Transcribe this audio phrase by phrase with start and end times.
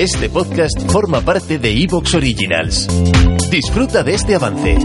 [0.00, 2.88] Este podcast forma parte de Evox Originals.
[3.50, 4.78] Disfruta de este avance.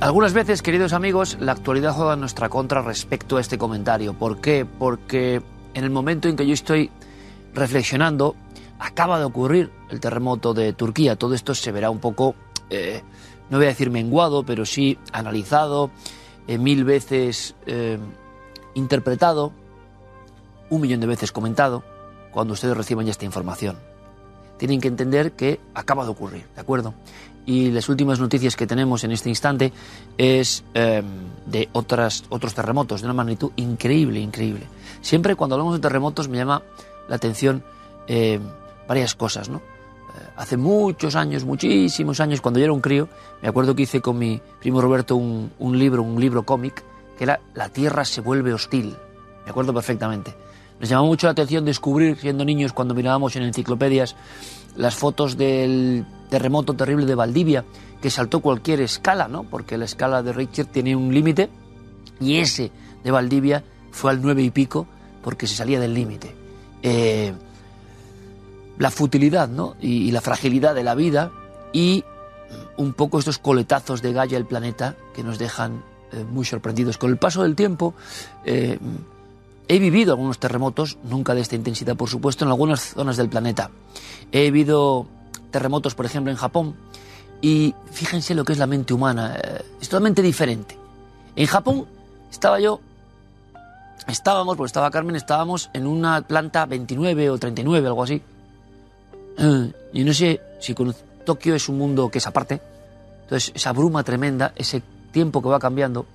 [0.00, 4.12] Algunas veces, queridos amigos, la actualidad juega en nuestra contra respecto a este comentario.
[4.12, 4.66] ¿Por qué?
[4.66, 5.40] Porque
[5.74, 6.90] en el momento en que yo estoy
[7.56, 8.36] reflexionando,
[8.78, 11.16] acaba de ocurrir el terremoto de Turquía.
[11.16, 12.34] Todo esto se verá un poco,
[12.70, 13.02] eh,
[13.50, 15.90] no voy a decir menguado, pero sí analizado,
[16.46, 17.98] eh, mil veces eh,
[18.74, 19.52] interpretado,
[20.70, 21.82] un millón de veces comentado,
[22.30, 23.76] cuando ustedes reciban ya esta información.
[24.58, 26.94] Tienen que entender que acaba de ocurrir, ¿de acuerdo?
[27.44, 29.72] Y las últimas noticias que tenemos en este instante
[30.18, 34.66] es de otras, otros terremotos de una magnitud increíble, increíble.
[35.00, 36.62] Siempre cuando hablamos de terremotos me llama
[37.08, 37.62] la atención
[38.06, 38.40] eh,
[38.88, 39.58] varias cosas, ¿no?
[39.58, 43.08] Eh, hace muchos años, muchísimos años, cuando yo era un crío,
[43.42, 46.82] me acuerdo que hice con mi primo Roberto un, un libro, un libro cómic,
[47.16, 48.96] que era La Tierra se vuelve hostil.
[49.44, 50.34] Me acuerdo perfectamente.
[50.80, 54.16] Nos llamó mucho la atención descubrir, siendo niños, cuando mirábamos en enciclopedias
[54.76, 57.64] las fotos del terremoto terrible de Valdivia,
[58.02, 59.44] que saltó cualquier escala, ¿no?
[59.44, 61.48] Porque la escala de Richter tiene un límite,
[62.20, 62.70] y ese
[63.02, 64.86] de Valdivia fue al nueve y pico,
[65.22, 66.34] porque se salía del límite.
[66.82, 67.32] Eh,
[68.78, 69.74] la futilidad ¿no?
[69.80, 71.32] y, la fragilidad de la vida
[71.72, 72.04] y
[72.76, 76.98] un poco estos coletazos de Gaia el planeta que nos dejan eh, muy sorprendidos.
[76.98, 77.94] Con el paso del tiempo
[78.44, 78.78] eh,
[79.68, 83.70] he vivido algunos terremotos, nunca de esta intensidad por supuesto, en algunas zonas del planeta.
[84.30, 85.06] He vivido
[85.50, 86.76] terremotos, por ejemplo, en Japón
[87.40, 89.38] y fíjense lo que es la mente humana,
[89.80, 90.76] es totalmente diferente.
[91.34, 91.86] En Japón
[92.30, 92.80] estaba yo
[94.08, 98.22] estábamos, pues estaba Carmen, estábamos en una planta 29 o 39, algo así.
[99.92, 102.60] Y no sé si con Tokio es un mundo que es aparte.
[103.22, 106.06] Entonces, esa bruma tremenda, ese tiempo que va cambiando.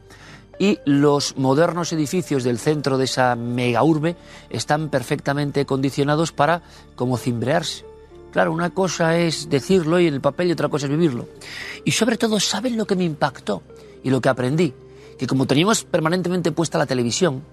[0.59, 4.15] Y los modernos edificios del centro de esa mega urbe
[4.49, 6.61] están perfectamente condicionados para
[6.95, 7.83] como cimbrearse.
[8.31, 11.27] Claro, una cosa es decirlo y en el papel y otra cosa es vivirlo.
[11.83, 13.61] Y sobre todo, ¿saben lo que me impactó
[14.03, 14.73] y lo que aprendí?
[15.17, 17.43] Que como teníamos permanentemente puesta la televisión,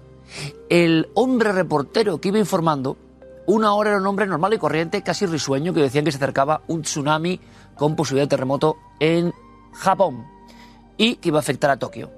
[0.69, 2.97] el hombre reportero que iba informando,
[3.45, 6.61] una hora era un hombre normal y corriente, casi risueño, que decían que se acercaba
[6.67, 7.39] un tsunami
[7.75, 9.33] con posibilidad de terremoto en
[9.73, 10.25] Japón
[10.97, 12.11] y que iba a afectar a Tokio.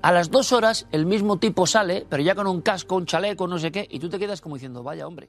[0.00, 3.46] A las dos horas el mismo tipo sale, pero ya con un casco, un chaleco,
[3.46, 5.28] no sé qué, y tú te quedas como diciendo, vaya hombre.